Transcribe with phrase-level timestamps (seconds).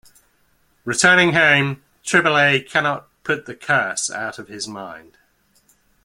[0.83, 5.19] Returning home, Triboulet cannot put the curse out of his mind.